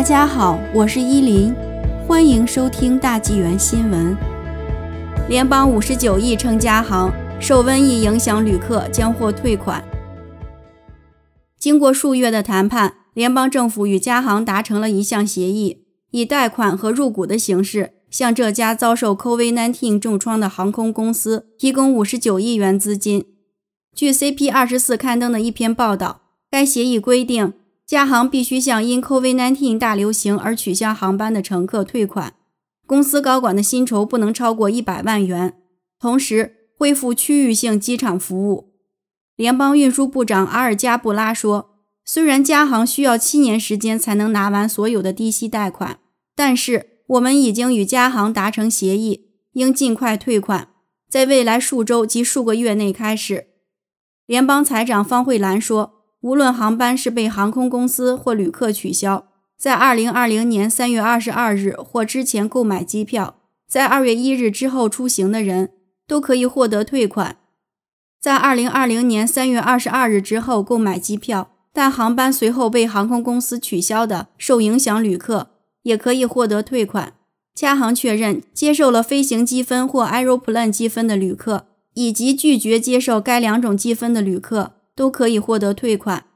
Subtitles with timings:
[0.00, 1.54] 大家好，我是依林，
[2.08, 4.16] 欢迎收听大纪元新闻。
[5.28, 9.84] 联邦五十九亿称加航受瘟疫影响，旅客将获退款。
[11.58, 23.26] 经过数月的谈判，联邦政府与加航达成了一项协议，以贷款和入股的形式，向这家遭受 COVID-19 重创的航空公司提供五十九亿元资金。
[23.94, 27.52] 据 CP 二十四刊登的一篇报道，该协议规定。
[27.90, 32.34] 加航必须向因 COVID-19 大流行而取消航班的乘客退款，
[32.86, 35.56] 公司高管的薪酬不能超过一百万元，
[35.98, 38.74] 同时恢复区域性机场服务。
[39.34, 41.70] 联邦运输部长阿尔加布拉说
[42.06, 45.98] ：“虽然加航需要七年时间才能拿完所有的低息贷款，
[46.36, 50.68] 但是我们已经与加航达成协议，应尽快退款，
[51.08, 53.48] 在未来数周及数个月内开始。”
[54.26, 55.99] 联邦财长方慧兰说。
[56.22, 65.70] 无论航班是被航空公司或旅客取消，在二零二零年三月二十二日或之前购买机票，在二月一日之后出行的人
[66.06, 67.36] 都可以获得退款。
[68.20, 75.48] 在二零二零年三月二十二日之后购买机票，但航班随后被航空公司取消的受影响旅客
[75.84, 77.14] 也可以获得退款。
[77.54, 84.72] 加航确认接受了飞行积分或 Aeroplan 积分的旅客，以及拒绝接受该两种积分的旅客。
[85.00, 86.26] 都可以获得退款。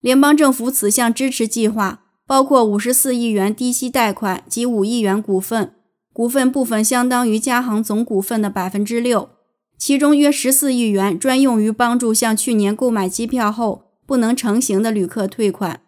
[0.00, 5.74] 联邦政府此项支持计划包括五十四亿元低息贷款及五亿元股份，
[6.10, 9.28] 股份部分相当于加航总股份的百分之六，
[9.76, 15.82] 其中约十四亿元专用于帮助向去年购买机票后不能成行的旅客退款。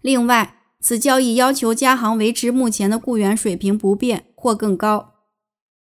[0.00, 5.12] 另外，此交易要求加航维持目前的雇员水平不变或更高。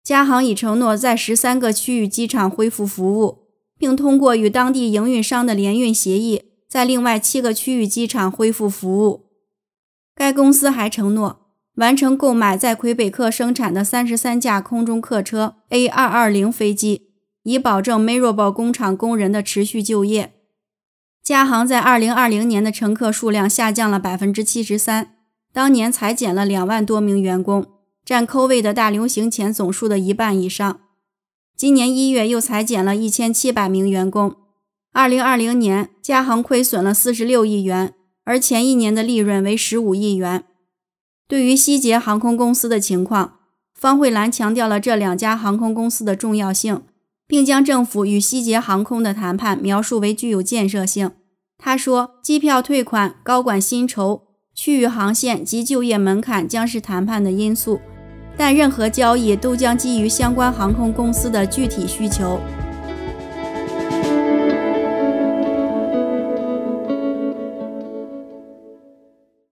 [0.03, 3.46] 加航已承诺在十三个区域机场恢复服务。
[3.79, 9.27] 并通过与当地营运商的联运协议，在另外七个区域机场恢复服务。
[10.15, 17.11] 该公司还承诺完成购买在魁北克生产的三十三架空中客车 A220 飞机，
[17.43, 20.33] 以保证 Mirabel 工厂工人的持续就业。
[21.23, 25.17] 加航在2020年的乘客数量下降了百分之七十三，
[25.53, 27.67] 当年裁减了两万多名员工，
[28.05, 30.81] 占 COV 的大流行前总数的一半以上。
[31.57, 34.37] 今年一月又裁减了一千七百名员工。
[34.93, 37.95] 二零二零年，加航亏损了四十六亿元，
[38.25, 40.45] 而前一年的利润为十五亿元。
[41.27, 43.39] 对于希捷航空公司的情况，
[43.75, 46.83] 方慧兰强调了这两家航空公司的重要性，
[47.27, 51.13] 并将政府与希捷航空的谈判描述为具有建设性。
[51.57, 57.81] 他说：“机票退款、高管薪酬、区域航线及就业门槛将是谈判的因素。”
[58.37, 62.41] 但任何交易都将基于相关航空公司的具体需求。